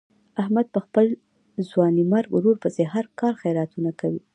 [0.41, 1.05] احمد په خپل
[1.69, 4.21] ځوانیمرګ ورور پسې هر کال خیراتونه کوي.